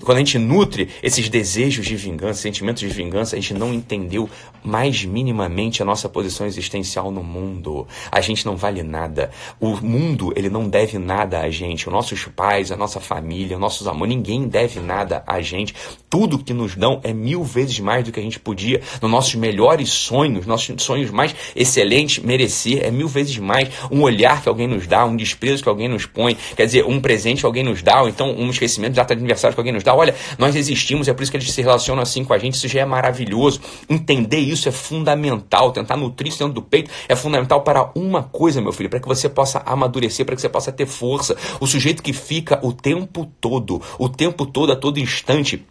quando 0.00 0.16
a 0.16 0.20
gente 0.20 0.38
nutre 0.38 0.88
esses 1.02 1.28
desejos 1.28 1.84
de 1.84 1.96
vingança, 1.96 2.40
sentimentos 2.40 2.80
de 2.80 2.88
vingança, 2.88 3.36
a 3.36 3.40
gente 3.40 3.54
não 3.54 3.74
entendeu 3.74 4.28
mais 4.64 5.04
minimamente 5.04 5.82
a 5.82 5.84
nossa 5.84 6.08
posição 6.08 6.46
existencial 6.46 7.10
no 7.10 7.22
mundo. 7.22 7.86
A 8.10 8.20
gente 8.20 8.46
não 8.46 8.56
vale 8.56 8.82
nada. 8.82 9.30
O 9.60 9.76
mundo, 9.76 10.32
ele 10.34 10.48
não 10.48 10.68
deve 10.68 10.98
nada 10.98 11.40
a 11.40 11.50
gente. 11.50 11.88
Os 11.88 11.92
nossos 11.92 12.24
pais, 12.24 12.72
a 12.72 12.76
nossa 12.76 13.00
família, 13.00 13.58
nossos 13.58 13.86
amores, 13.86 14.14
ninguém 14.14 14.48
deve 14.48 14.80
nada 14.80 15.22
a 15.26 15.40
gente. 15.42 15.74
Tudo 16.08 16.38
que 16.38 16.54
nos 16.54 16.74
dão 16.74 17.00
é 17.02 17.12
mil 17.12 17.44
vezes 17.44 17.78
mais 17.78 18.04
do 18.04 18.12
que 18.12 18.20
a 18.20 18.22
gente 18.22 18.40
podia, 18.40 18.80
nos 19.00 19.10
nossos 19.10 19.34
melhores 19.34 19.90
sonhos, 19.90 20.46
nossos 20.46 20.82
sonhos 20.82 21.10
mais 21.10 21.34
excelentes, 21.54 22.24
merecer. 22.24 22.84
É 22.84 22.90
mil 22.90 23.08
vezes 23.08 23.36
mais 23.38 23.68
um 23.90 24.02
olhar 24.02 24.42
que 24.42 24.48
alguém 24.48 24.66
nos 24.66 24.86
dá, 24.86 25.04
um 25.04 25.16
desprezo 25.16 25.62
que 25.62 25.68
alguém 25.68 25.88
nos 25.88 26.06
põe, 26.06 26.36
quer 26.56 26.64
dizer, 26.64 26.86
um 26.86 27.00
presente 27.00 27.40
que 27.40 27.46
alguém 27.46 27.62
nos 27.62 27.82
dá, 27.82 28.00
ou 28.02 28.08
então 28.08 28.34
um 28.34 28.48
esquecimento 28.48 28.92
de 28.92 28.96
data 28.96 29.14
de 29.14 29.20
aniversário 29.20 29.54
que 29.54 29.60
alguém 29.60 29.72
nos 29.72 29.81
Olha, 29.90 30.14
nós 30.38 30.54
existimos, 30.54 31.08
é 31.08 31.12
por 31.12 31.22
isso 31.22 31.30
que 31.30 31.36
eles 31.36 31.50
se 31.50 31.62
relacionam 31.62 32.02
assim 32.02 32.24
com 32.24 32.32
a 32.32 32.38
gente, 32.38 32.54
isso 32.54 32.68
já 32.68 32.80
é 32.80 32.84
maravilhoso. 32.84 33.60
Entender 33.88 34.38
isso 34.38 34.68
é 34.68 34.72
fundamental, 34.72 35.72
tentar 35.72 35.96
nutrir 35.96 36.28
isso 36.28 36.38
dentro 36.38 36.54
do 36.54 36.62
peito 36.62 36.90
é 37.08 37.16
fundamental 37.16 37.62
para 37.62 37.90
uma 37.94 38.22
coisa, 38.22 38.60
meu 38.60 38.72
filho, 38.72 38.88
para 38.88 39.00
que 39.00 39.08
você 39.08 39.28
possa 39.28 39.62
amadurecer, 39.64 40.24
para 40.24 40.34
que 40.34 40.40
você 40.40 40.48
possa 40.48 40.72
ter 40.72 40.86
força. 40.86 41.36
O 41.60 41.66
sujeito 41.66 42.02
que 42.02 42.12
fica 42.12 42.60
o 42.62 42.72
tempo 42.72 43.30
todo, 43.40 43.80
o 43.98 44.08
tempo 44.08 44.46
todo, 44.46 44.72
a 44.72 44.76
todo 44.76 44.98
instante, 44.98 45.64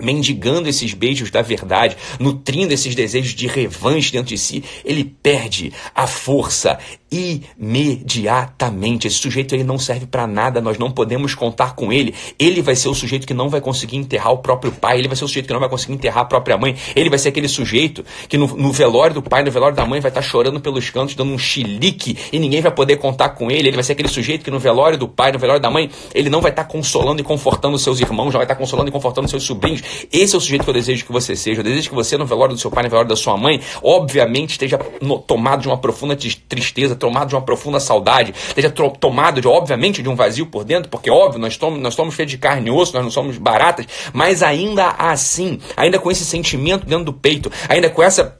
mendigando 0.00 0.68
esses 0.68 0.94
beijos 0.94 1.30
da 1.30 1.42
verdade, 1.42 1.96
nutrindo 2.18 2.72
esses 2.72 2.94
desejos 2.94 3.34
de 3.34 3.46
revanche 3.46 4.12
dentro 4.12 4.28
de 4.28 4.38
si, 4.38 4.64
ele 4.84 5.04
perde 5.04 5.72
a 5.94 6.06
força 6.06 6.78
imediatamente. 7.10 9.06
Esse 9.06 9.16
sujeito 9.16 9.54
ele 9.54 9.64
não 9.64 9.78
serve 9.78 10.06
para 10.06 10.26
nada, 10.26 10.60
nós 10.60 10.78
não 10.78 10.90
podemos 10.90 11.34
contar 11.34 11.74
com 11.74 11.92
ele. 11.92 12.14
Ele 12.38 12.62
vai 12.62 12.76
ser 12.76 12.88
o 12.88 12.94
sujeito 12.94 13.26
que 13.26 13.34
não 13.34 13.48
vai 13.48 13.60
conseguir 13.60 13.96
enterrar 13.96 14.32
o 14.32 14.38
próprio 14.38 14.70
pai, 14.72 14.98
ele 14.98 15.08
vai 15.08 15.16
ser 15.16 15.24
o 15.24 15.28
sujeito 15.28 15.46
que 15.46 15.52
não 15.52 15.60
vai 15.60 15.68
conseguir 15.68 15.94
enterrar 15.94 16.22
a 16.22 16.26
própria 16.26 16.56
mãe, 16.56 16.76
ele 16.94 17.10
vai 17.10 17.18
ser 17.18 17.30
aquele 17.30 17.48
sujeito 17.48 18.04
que 18.28 18.38
no, 18.38 18.46
no 18.46 18.72
velório 18.72 19.14
do 19.14 19.22
pai, 19.22 19.42
no 19.42 19.50
velório 19.50 19.76
da 19.76 19.84
mãe 19.84 20.00
vai 20.00 20.10
estar 20.10 20.22
tá 20.22 20.26
chorando 20.26 20.60
pelos 20.60 20.88
cantos, 20.90 21.14
dando 21.14 21.32
um 21.32 21.38
chilique 21.38 22.16
e 22.32 22.38
ninguém 22.38 22.60
vai 22.60 22.72
poder 22.72 22.96
contar 22.96 23.30
com 23.30 23.50
ele. 23.50 23.68
Ele 23.68 23.76
vai 23.76 23.84
ser 23.84 23.92
aquele 23.92 24.08
sujeito 24.08 24.44
que 24.44 24.50
no 24.50 24.58
velório 24.58 24.96
do 24.96 25.08
pai, 25.08 25.32
no 25.32 25.38
velório 25.38 25.60
da 25.60 25.70
mãe, 25.70 25.90
ele 26.14 26.30
não 26.30 26.40
vai 26.40 26.50
estar 26.50 26.64
tá 26.64 26.68
consolando 26.70 27.20
e 27.20 27.24
confortando 27.24 27.78
seus 27.78 28.00
irmãos, 28.00 28.32
já 28.32 28.38
vai 28.38 28.44
estar 28.44 28.54
tá 28.54 28.58
consolando 28.58 28.88
e 28.88 28.92
confortando 28.92 29.28
seus 29.28 29.42
sobrinhos. 29.42 29.82
Esse 30.12 30.34
é 30.34 30.38
o 30.38 30.40
sujeito 30.40 30.64
que 30.64 30.70
eu 30.70 30.74
desejo 30.74 31.04
que 31.04 31.12
você 31.12 31.34
seja. 31.34 31.60
Eu 31.60 31.64
desejo 31.64 31.88
que 31.88 31.94
você 31.94 32.16
no 32.16 32.26
velório 32.26 32.54
do 32.54 32.60
seu 32.60 32.70
pai, 32.70 32.84
no 32.84 32.90
velório 32.90 33.08
da 33.08 33.16
sua 33.16 33.36
mãe, 33.36 33.60
obviamente 33.82 34.50
esteja 34.50 34.78
no, 35.00 35.18
tomado 35.18 35.62
de 35.62 35.68
uma 35.68 35.78
profunda 35.78 36.16
tristeza, 36.48 36.96
tomado 37.00 37.28
de 37.28 37.34
uma 37.34 37.42
profunda 37.42 37.80
saudade, 37.80 38.32
esteja 38.32 38.70
tomado 38.70 39.40
de, 39.40 39.48
obviamente, 39.48 40.02
de 40.02 40.08
um 40.08 40.14
vazio 40.14 40.46
por 40.46 40.62
dentro, 40.62 40.88
porque 40.88 41.10
óbvio, 41.10 41.40
nós 41.40 41.56
somos, 41.56 41.80
nós 41.80 41.94
somos 41.94 42.14
feitos 42.14 42.30
de 42.30 42.38
carne 42.38 42.68
e 42.68 42.70
osso, 42.70 42.94
nós 42.94 43.02
não 43.02 43.10
somos 43.10 43.38
baratas, 43.38 43.86
mas 44.12 44.42
ainda 44.42 44.90
assim, 44.98 45.58
ainda 45.76 45.98
com 45.98 46.10
esse 46.10 46.24
sentimento 46.24 46.86
dentro 46.86 47.06
do 47.06 47.12
peito, 47.12 47.50
ainda 47.68 47.90
com 47.90 48.02
essa 48.02 48.39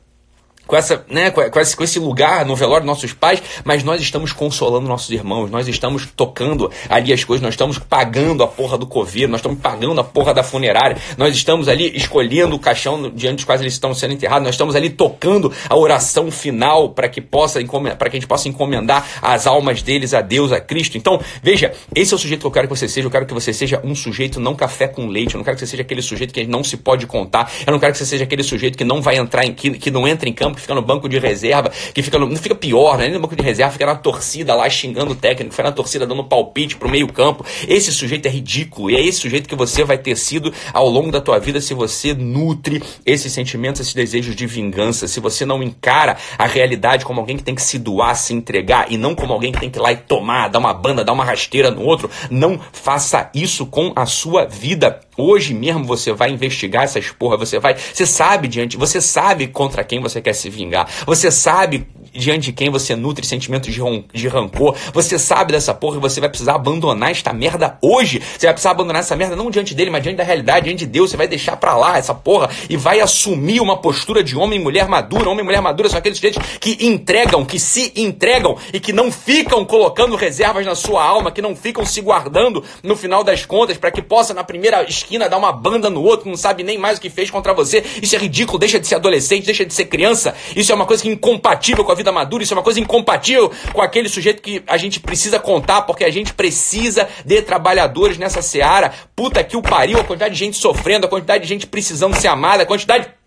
com, 0.70 0.76
essa, 0.76 1.04
né, 1.10 1.32
com, 1.32 1.60
esse, 1.60 1.76
com 1.76 1.82
esse 1.82 1.98
lugar 1.98 2.46
no 2.46 2.54
velório 2.54 2.86
dos 2.86 2.94
nossos 2.94 3.12
pais, 3.12 3.42
mas 3.64 3.82
nós 3.82 4.00
estamos 4.00 4.32
consolando 4.32 4.86
nossos 4.86 5.10
irmãos, 5.10 5.50
nós 5.50 5.66
estamos 5.66 6.06
tocando 6.14 6.70
ali 6.88 7.12
as 7.12 7.24
coisas, 7.24 7.42
nós 7.42 7.54
estamos 7.54 7.76
pagando 7.76 8.44
a 8.44 8.46
porra 8.46 8.78
do 8.78 8.86
coveiro, 8.86 9.28
nós 9.28 9.40
estamos 9.40 9.58
pagando 9.58 10.00
a 10.00 10.04
porra 10.04 10.32
da 10.32 10.44
funerária, 10.44 10.96
nós 11.18 11.34
estamos 11.34 11.66
ali 11.66 11.96
escolhendo 11.96 12.54
o 12.54 12.58
caixão 12.58 13.10
diante 13.10 13.36
dos 13.36 13.44
quais 13.44 13.60
eles 13.60 13.72
estão 13.72 13.92
sendo 13.92 14.14
enterrados, 14.14 14.44
nós 14.44 14.54
estamos 14.54 14.76
ali 14.76 14.90
tocando 14.90 15.52
a 15.68 15.76
oração 15.76 16.30
final 16.30 16.90
para 16.90 17.08
que 17.08 17.20
possa 17.20 17.58
para 17.98 18.08
que 18.08 18.16
a 18.16 18.20
gente 18.20 18.28
possa 18.28 18.48
encomendar 18.48 19.04
as 19.20 19.48
almas 19.48 19.82
deles 19.82 20.14
a 20.14 20.20
Deus, 20.20 20.52
a 20.52 20.60
Cristo. 20.60 20.96
Então, 20.96 21.20
veja, 21.42 21.72
esse 21.96 22.12
é 22.12 22.16
o 22.16 22.18
sujeito 22.18 22.42
que 22.42 22.46
eu 22.46 22.50
quero 22.52 22.68
que 22.68 22.76
você 22.76 22.86
seja, 22.86 23.08
eu 23.08 23.10
quero 23.10 23.26
que 23.26 23.34
você 23.34 23.52
seja 23.52 23.80
um 23.82 23.94
sujeito 23.96 24.38
não 24.38 24.54
café 24.54 24.86
com 24.86 25.08
leite, 25.08 25.34
eu 25.34 25.38
não 25.38 25.44
quero 25.44 25.56
que 25.56 25.60
você 25.60 25.66
seja 25.66 25.82
aquele 25.82 26.00
sujeito 26.00 26.32
que 26.32 26.46
não 26.46 26.62
se 26.62 26.76
pode 26.76 27.08
contar, 27.08 27.50
eu 27.66 27.72
não 27.72 27.80
quero 27.80 27.90
que 27.90 27.98
você 27.98 28.06
seja 28.06 28.22
aquele 28.22 28.44
sujeito 28.44 28.78
que 28.78 28.84
não 28.84 29.02
vai 29.02 29.16
entrar 29.16 29.44
em 29.44 29.52
que, 29.52 29.70
que 29.70 29.90
não 29.90 30.06
entra 30.06 30.28
em 30.28 30.32
campo 30.32 30.59
que 30.60 30.62
fica 30.62 30.74
no 30.74 30.82
banco 30.82 31.08
de 31.08 31.18
reserva, 31.18 31.70
que 31.94 32.02
fica 32.02 32.18
no, 32.18 32.28
não 32.28 32.36
fica 32.36 32.54
pior, 32.54 32.98
né? 32.98 33.04
Nem 33.04 33.14
no 33.14 33.20
banco 33.20 33.34
de 33.34 33.42
reserva, 33.42 33.72
fica 33.72 33.86
na 33.86 33.96
torcida 33.96 34.54
lá 34.54 34.68
xingando 34.68 35.12
o 35.12 35.14
técnico, 35.14 35.52
fica 35.52 35.64
na 35.64 35.72
torcida 35.72 36.06
dando 36.06 36.22
palpite 36.24 36.76
pro 36.76 36.88
meio-campo. 36.88 37.44
Esse 37.66 37.92
sujeito 37.92 38.26
é 38.26 38.30
ridículo 38.30 38.90
e 38.90 38.96
é 38.96 39.00
esse 39.00 39.20
sujeito 39.20 39.48
que 39.48 39.54
você 39.54 39.84
vai 39.84 39.98
ter 39.98 40.16
sido 40.16 40.52
ao 40.72 40.88
longo 40.88 41.10
da 41.10 41.20
tua 41.20 41.38
vida 41.38 41.60
se 41.60 41.74
você 41.74 42.14
nutre 42.14 42.82
esses 43.04 43.32
sentimentos, 43.32 43.80
esses 43.80 43.94
desejos 43.94 44.36
de 44.36 44.46
vingança, 44.46 45.08
se 45.08 45.20
você 45.20 45.44
não 45.44 45.62
encara 45.62 46.16
a 46.38 46.46
realidade 46.46 47.04
como 47.04 47.20
alguém 47.20 47.36
que 47.36 47.42
tem 47.42 47.54
que 47.54 47.62
se 47.62 47.78
doar, 47.78 48.14
se 48.14 48.34
entregar 48.34 48.90
e 48.90 48.96
não 48.96 49.14
como 49.14 49.32
alguém 49.32 49.52
que 49.52 49.60
tem 49.60 49.70
que 49.70 49.78
ir 49.78 49.82
lá 49.82 49.92
e 49.92 49.96
tomar, 49.96 50.48
dar 50.48 50.58
uma 50.58 50.74
banda, 50.74 51.04
dar 51.04 51.12
uma 51.12 51.24
rasteira 51.24 51.70
no 51.70 51.82
outro. 51.82 52.10
Não 52.30 52.60
faça 52.72 53.30
isso 53.34 53.66
com 53.66 53.92
a 53.96 54.06
sua 54.06 54.44
vida. 54.44 55.00
Hoje 55.16 55.54
mesmo 55.54 55.84
você 55.84 56.12
vai 56.12 56.30
investigar 56.30 56.84
essas 56.84 57.10
porra, 57.10 57.36
você 57.36 57.58
vai, 57.58 57.74
você 57.74 58.06
sabe 58.06 58.48
diante, 58.48 58.76
você 58.76 59.00
sabe 59.00 59.46
contra 59.46 59.84
quem 59.84 60.00
você 60.00 60.20
quer 60.20 60.32
se 60.32 60.50
vingar. 60.50 60.88
Você 61.07 61.30
sabe 61.30 61.87
diante 62.12 62.46
de 62.46 62.52
quem 62.52 62.70
você 62.70 62.96
nutre 62.96 63.26
sentimentos 63.26 63.72
de, 63.72 63.80
de 64.12 64.28
rancor. 64.28 64.76
Você 64.92 65.18
sabe 65.18 65.52
dessa 65.52 65.74
porra 65.74 65.96
e 65.96 66.00
você 66.00 66.20
vai 66.20 66.28
precisar 66.28 66.54
abandonar 66.54 67.10
esta 67.10 67.32
merda 67.32 67.78
hoje. 67.80 68.20
Você 68.20 68.46
vai 68.46 68.54
precisar 68.54 68.72
abandonar 68.72 69.00
essa 69.00 69.16
merda 69.16 69.36
não 69.36 69.50
diante 69.50 69.74
dele, 69.74 69.90
mas 69.90 70.02
diante 70.02 70.16
da 70.16 70.24
realidade, 70.24 70.66
diante 70.66 70.80
de 70.80 70.86
Deus. 70.86 71.10
Você 71.10 71.16
vai 71.16 71.28
deixar 71.28 71.56
pra 71.56 71.76
lá 71.76 71.98
essa 71.98 72.14
porra 72.14 72.50
e 72.68 72.76
vai 72.76 73.00
assumir 73.00 73.60
uma 73.60 73.76
postura 73.76 74.22
de 74.22 74.36
homem 74.36 74.58
e 74.58 74.62
mulher 74.62 74.88
madura. 74.88 75.28
Homem 75.28 75.42
e 75.42 75.44
mulher 75.44 75.60
madura 75.60 75.88
são 75.88 75.98
aqueles 75.98 76.18
sujeitos 76.18 76.42
que 76.60 76.78
entregam, 76.80 77.44
que 77.44 77.58
se 77.58 77.92
entregam 77.96 78.56
e 78.72 78.80
que 78.80 78.92
não 78.92 79.10
ficam 79.10 79.64
colocando 79.64 80.16
reservas 80.16 80.66
na 80.66 80.74
sua 80.74 81.04
alma, 81.04 81.30
que 81.30 81.42
não 81.42 81.54
ficam 81.54 81.84
se 81.84 82.00
guardando 82.00 82.62
no 82.82 82.96
final 82.96 83.22
das 83.22 83.44
contas 83.44 83.76
para 83.76 83.90
que 83.90 84.02
possa 84.02 84.34
na 84.34 84.44
primeira 84.44 84.82
esquina 84.84 85.28
dar 85.28 85.38
uma 85.38 85.52
banda 85.52 85.90
no 85.90 86.02
outro, 86.02 86.28
não 86.28 86.36
sabe 86.36 86.62
nem 86.62 86.78
mais 86.78 86.98
o 86.98 87.00
que 87.00 87.10
fez 87.10 87.30
contra 87.30 87.52
você. 87.54 87.84
Isso 88.02 88.14
é 88.14 88.18
ridículo, 88.18 88.58
deixa 88.58 88.78
de 88.78 88.86
ser 88.86 88.96
adolescente, 88.96 89.44
deixa 89.44 89.64
de 89.64 89.72
ser 89.72 89.86
criança. 89.86 90.34
Isso 90.54 90.72
é 90.72 90.74
uma 90.74 90.86
coisa 90.86 91.02
que 91.02 91.08
é 91.08 91.12
incompatível 91.12 91.84
com 91.84 91.92
a 91.92 91.94
vida 92.00 92.12
madura, 92.12 92.42
isso 92.42 92.54
é 92.54 92.57
uma 92.57 92.62
coisa 92.62 92.80
incompatível 92.80 93.50
com 93.73 93.83
aquele 93.83 94.09
sujeito 94.09 94.42
que 94.42 94.62
a 94.66 94.76
gente 94.76 95.00
precisa 95.00 95.38
contar, 95.38 95.83
porque 95.83 96.04
a 96.04 96.11
gente 96.11 96.33
precisa 96.35 97.09
de 97.25 97.42
trabalhadores 97.42 98.19
nessa 98.19 98.42
seara. 98.42 98.92
Puta 99.14 99.45
que 99.45 99.57
o 99.57 99.62
pariu, 99.62 100.00
a 100.00 100.04
quantidade 100.04 100.35
de 100.35 100.40
gente 100.40 100.57
sofrendo, 100.57 101.07
a 101.07 101.09
quantidade 101.09 101.42
de 101.42 101.49
gente 101.49 101.66
precisando 101.66 102.14
ser 102.16 102.28
amada, 102.28 102.62
a 102.62 102.66
quantidade 102.66 103.19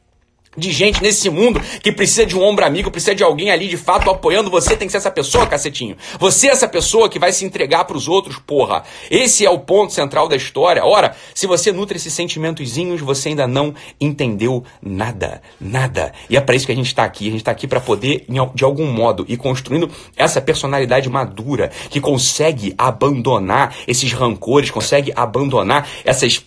de 0.58 0.72
gente 0.72 1.02
nesse 1.02 1.30
mundo 1.30 1.60
que 1.82 1.92
precisa 1.92 2.26
de 2.26 2.38
um 2.38 2.44
ombro 2.44 2.66
amigo, 2.66 2.92
precisa 2.92 3.16
de 3.16 3.24
alguém 3.24 3.52
ali 3.52 3.68
de 3.68 3.78
fato 3.78 4.10
apoiando 4.10 4.50
você, 4.50 4.76
tem 4.76 4.88
que 4.88 4.92
ser 4.92 4.98
essa 4.98 5.12
pessoa, 5.12 5.48
cacetinho. 5.48 5.96
Você 6.20 6.48
é 6.48 6.52
essa 6.52 6.68
pessoa 6.68 7.10
que 7.10 7.20
vai 7.20 7.32
se 7.32 7.46
entregar 7.46 7.86
para 7.86 7.98
os 7.98 8.08
outros, 8.08 8.38
porra. 8.38 8.84
Esse 9.10 9.46
é 9.46 9.50
o 9.50 9.60
ponto 9.60 9.94
central 9.94 10.28
da 10.28 10.36
história. 10.36 10.86
Ora, 10.86 11.16
se 11.34 11.48
você 11.48 11.72
nutre 11.72 11.98
esses 11.98 12.14
sentimentozinhos, 12.14 13.02
você 13.02 13.30
ainda 13.30 13.48
não 13.48 13.74
entendeu 14.00 14.64
nada, 14.82 15.42
nada. 15.60 16.14
E 16.30 16.38
é 16.38 16.42
para 16.42 16.56
isso 16.56 16.66
que 16.66 16.72
a 16.72 16.76
gente 16.76 16.88
está 16.88 17.04
aqui. 17.04 17.28
A 17.28 17.32
gente 17.32 17.42
está 17.42 17.52
aqui 17.52 17.68
para 17.68 17.80
poder, 17.80 18.26
de 18.54 18.64
algum 18.64 18.92
modo, 18.92 19.26
ir 19.28 19.38
construindo 19.38 19.90
essa 20.16 20.42
personalidade 20.42 21.10
madura 21.10 21.72
que 21.90 22.00
consegue 22.00 22.74
abandonar 22.78 23.76
esses 23.88 24.12
rancores, 24.14 24.72
consegue 24.72 25.12
abandonar 25.16 25.88
essas 26.04 26.44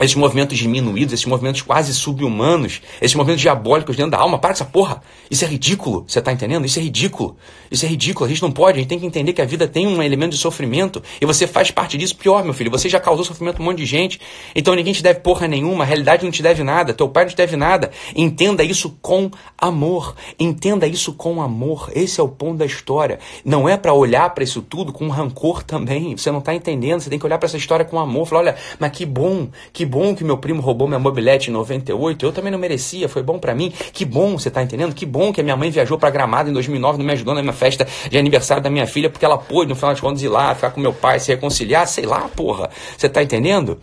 esses 0.00 0.16
movimentos 0.16 0.58
diminuídos, 0.58 1.14
esses 1.14 1.26
movimentos 1.26 1.62
quase 1.62 1.94
subhumanos, 1.94 2.80
esses 3.00 3.14
movimentos 3.14 3.42
diabólicos 3.42 3.96
dentro 3.96 4.12
da 4.12 4.18
alma. 4.18 4.38
Para 4.38 4.48
com 4.48 4.52
essa 4.52 4.64
porra. 4.64 5.02
Isso 5.30 5.44
é 5.44 5.48
ridículo. 5.48 6.04
Você 6.06 6.20
tá 6.20 6.32
entendendo? 6.32 6.64
Isso 6.64 6.78
é 6.78 6.82
ridículo. 6.82 7.36
Isso 7.70 7.84
é 7.84 7.88
ridículo. 7.88 8.26
A 8.26 8.28
gente 8.28 8.42
não 8.42 8.50
pode. 8.50 8.78
A 8.78 8.80
gente 8.80 8.88
tem 8.88 8.98
que 8.98 9.06
entender 9.06 9.32
que 9.32 9.42
a 9.42 9.44
vida 9.44 9.68
tem 9.68 9.86
um 9.86 10.02
elemento 10.02 10.32
de 10.32 10.38
sofrimento. 10.38 11.02
E 11.20 11.26
você 11.26 11.46
faz 11.46 11.70
parte 11.70 11.96
disso. 11.98 12.16
Pior, 12.16 12.44
meu 12.44 12.54
filho. 12.54 12.70
Você 12.70 12.88
já 12.88 12.98
causou 12.98 13.24
sofrimento 13.24 13.58
a 13.58 13.62
um 13.62 13.66
monte 13.66 13.78
de 13.78 13.86
gente. 13.86 14.20
Então 14.54 14.74
ninguém 14.74 14.92
te 14.92 15.02
deve 15.02 15.20
porra 15.20 15.46
nenhuma. 15.46 15.84
A 15.84 15.86
realidade 15.86 16.24
não 16.24 16.30
te 16.30 16.42
deve 16.42 16.62
nada. 16.62 16.94
Teu 16.94 17.08
pai 17.08 17.24
não 17.24 17.30
te 17.30 17.36
deve 17.36 17.56
nada. 17.56 17.90
Entenda 18.16 18.62
isso 18.64 18.96
com 19.02 19.30
amor. 19.56 20.14
Entenda 20.38 20.86
isso 20.86 21.12
com 21.12 21.42
amor. 21.42 21.90
Esse 21.94 22.20
é 22.20 22.22
o 22.22 22.28
ponto 22.28 22.58
da 22.58 22.66
história. 22.66 23.18
Não 23.44 23.68
é 23.68 23.76
para 23.76 23.92
olhar 23.92 24.30
para 24.30 24.44
isso 24.44 24.62
tudo 24.62 24.92
com 24.92 25.08
rancor 25.08 25.62
também. 25.62 26.16
Você 26.16 26.30
não 26.30 26.40
tá 26.40 26.54
entendendo. 26.54 27.00
Você 27.00 27.10
tem 27.10 27.18
que 27.18 27.26
olhar 27.26 27.38
para 27.38 27.46
essa 27.46 27.56
história 27.56 27.84
com 27.84 27.98
amor. 27.98 28.26
Falar, 28.26 28.40
olha, 28.40 28.56
mas 28.78 28.90
que 28.92 29.04
bom, 29.04 29.48
que 29.72 29.84
bom 29.88 30.14
que 30.14 30.22
meu 30.22 30.38
primo 30.38 30.62
roubou 30.62 30.86
minha 30.86 31.00
mobilete 31.00 31.50
em 31.50 31.52
98, 31.52 32.24
eu 32.24 32.32
também 32.32 32.52
não 32.52 32.58
merecia, 32.58 33.08
foi 33.08 33.22
bom 33.22 33.38
para 33.38 33.54
mim. 33.54 33.72
Que 33.92 34.04
bom, 34.04 34.38
você 34.38 34.50
tá 34.50 34.62
entendendo? 34.62 34.94
Que 34.94 35.06
bom 35.06 35.32
que 35.32 35.40
a 35.40 35.44
minha 35.44 35.56
mãe 35.56 35.70
viajou 35.70 35.98
para 35.98 36.10
Gramado 36.10 36.50
em 36.50 36.52
2009, 36.52 36.98
não 36.98 37.04
me 37.04 37.12
ajudou 37.12 37.34
na 37.34 37.42
minha 37.42 37.52
festa 37.52 37.86
de 38.08 38.18
aniversário 38.18 38.62
da 38.62 38.70
minha 38.70 38.86
filha, 38.86 39.10
porque 39.10 39.24
ela 39.24 39.38
pôde, 39.38 39.70
no 39.70 39.74
final 39.74 39.94
de 39.94 40.00
contas, 40.00 40.22
ir 40.22 40.28
lá, 40.28 40.54
ficar 40.54 40.70
com 40.70 40.80
meu 40.80 40.92
pai, 40.92 41.18
se 41.18 41.32
reconciliar, 41.32 41.88
sei 41.88 42.06
lá, 42.06 42.28
porra. 42.28 42.70
Você 42.96 43.08
tá 43.08 43.22
entendendo? 43.22 43.80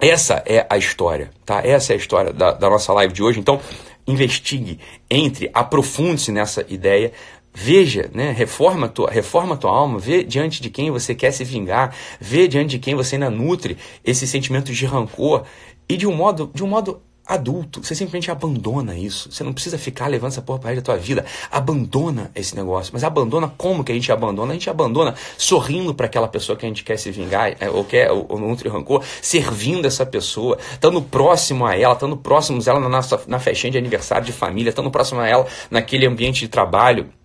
Essa 0.00 0.42
é 0.46 0.66
a 0.68 0.76
história, 0.76 1.30
tá? 1.44 1.60
Essa 1.64 1.92
é 1.92 1.94
a 1.94 1.98
história 1.98 2.32
da, 2.32 2.52
da 2.52 2.68
nossa 2.68 2.92
live 2.92 3.12
de 3.12 3.22
hoje. 3.22 3.38
Então, 3.38 3.60
investigue, 4.06 4.78
entre, 5.10 5.50
aprofunde-se 5.52 6.30
nessa 6.30 6.64
ideia, 6.68 7.12
Veja, 7.58 8.10
né? 8.12 8.32
Reforma 8.32 8.86
tua, 8.86 9.10
reforma 9.10 9.56
tua 9.56 9.70
alma, 9.70 9.98
vê 9.98 10.22
diante 10.22 10.60
de 10.60 10.68
quem 10.68 10.90
você 10.90 11.14
quer 11.14 11.30
se 11.30 11.42
vingar, 11.42 11.96
vê 12.20 12.46
diante 12.46 12.72
de 12.72 12.78
quem 12.78 12.94
você 12.94 13.14
ainda 13.16 13.30
nutre 13.30 13.78
esses 14.04 14.28
sentimentos 14.28 14.76
de 14.76 14.84
rancor 14.84 15.42
e 15.88 15.96
de 15.96 16.06
um 16.06 16.14
modo, 16.14 16.50
de 16.52 16.62
um 16.62 16.66
modo 16.66 17.00
adulto, 17.26 17.82
você 17.82 17.94
simplesmente 17.94 18.30
abandona 18.30 18.94
isso. 18.94 19.32
Você 19.32 19.42
não 19.42 19.54
precisa 19.54 19.78
ficar 19.78 20.06
levando 20.06 20.32
essa 20.32 20.42
porra 20.42 20.58
para 20.58 20.74
da 20.74 20.82
tua 20.82 20.98
vida. 20.98 21.24
Abandona 21.50 22.30
esse 22.34 22.54
negócio. 22.54 22.92
Mas 22.92 23.02
abandona 23.02 23.50
como 23.56 23.82
que 23.82 23.90
a 23.90 23.94
gente 23.94 24.12
abandona? 24.12 24.50
A 24.50 24.54
gente 24.54 24.68
abandona 24.68 25.14
sorrindo 25.38 25.94
para 25.94 26.04
aquela 26.04 26.28
pessoa 26.28 26.58
que 26.58 26.66
a 26.66 26.68
gente 26.68 26.84
quer 26.84 26.98
se 26.98 27.10
vingar, 27.10 27.56
é, 27.58 27.70
ou 27.70 27.84
quer, 27.84 28.12
ou, 28.12 28.26
ou 28.28 28.38
nutre 28.38 28.68
rancor, 28.68 29.02
servindo 29.22 29.86
essa 29.86 30.04
pessoa, 30.04 30.58
estando 30.72 31.00
próximo 31.00 31.64
a 31.64 31.74
ela, 31.74 31.94
estando 31.94 32.18
próximos 32.18 32.68
a 32.68 32.72
ela 32.72 32.80
na 32.80 32.88
nossa 32.90 33.18
na 33.26 33.38
festinha 33.38 33.70
de 33.70 33.78
aniversário 33.78 34.26
de 34.26 34.32
família, 34.32 34.68
estando 34.68 34.90
próximo 34.90 35.20
a 35.20 35.26
ela 35.26 35.46
naquele 35.70 36.06
ambiente 36.06 36.40
de 36.40 36.48
trabalho 36.48 37.15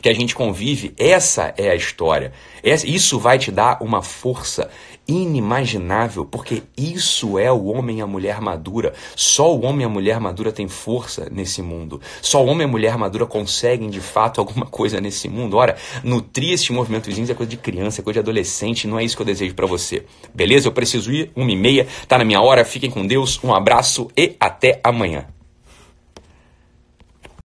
que 0.00 0.08
a 0.08 0.14
gente 0.14 0.34
convive, 0.34 0.94
essa 0.98 1.54
é 1.56 1.70
a 1.70 1.74
história. 1.74 2.32
Isso 2.62 3.18
vai 3.18 3.38
te 3.38 3.50
dar 3.50 3.82
uma 3.82 4.02
força 4.02 4.70
inimaginável, 5.06 6.24
porque 6.24 6.62
isso 6.76 7.38
é 7.38 7.50
o 7.50 7.64
homem 7.64 7.98
e 7.98 8.00
a 8.00 8.06
mulher 8.06 8.40
madura. 8.40 8.94
Só 9.16 9.54
o 9.54 9.64
homem 9.64 9.82
e 9.82 9.84
a 9.84 9.88
mulher 9.88 10.20
madura 10.20 10.52
tem 10.52 10.68
força 10.68 11.28
nesse 11.30 11.60
mundo. 11.62 12.00
Só 12.22 12.44
o 12.44 12.46
homem 12.46 12.62
e 12.62 12.64
a 12.64 12.68
mulher 12.68 12.96
madura 12.96 13.26
conseguem 13.26 13.90
de 13.90 14.00
fato 14.00 14.40
alguma 14.40 14.66
coisa 14.66 15.00
nesse 15.00 15.28
mundo. 15.28 15.56
Ora, 15.56 15.76
nutrir 16.04 16.52
esses 16.52 16.70
movimentozinhos 16.70 17.28
é 17.28 17.34
coisa 17.34 17.50
de 17.50 17.56
criança, 17.56 18.00
é 18.00 18.04
coisa 18.04 18.22
de 18.22 18.24
adolescente, 18.24 18.86
não 18.86 18.98
é 18.98 19.04
isso 19.04 19.16
que 19.16 19.22
eu 19.22 19.26
desejo 19.26 19.54
para 19.54 19.66
você. 19.66 20.04
Beleza? 20.32 20.68
Eu 20.68 20.72
preciso 20.72 21.12
ir, 21.12 21.30
uma 21.34 21.50
e 21.50 21.56
meia, 21.56 21.86
tá 22.06 22.16
na 22.16 22.24
minha 22.24 22.40
hora. 22.40 22.64
Fiquem 22.64 22.90
com 22.90 23.06
Deus, 23.06 23.40
um 23.42 23.52
abraço 23.52 24.08
e 24.16 24.36
até 24.38 24.80
amanhã. 24.84 25.26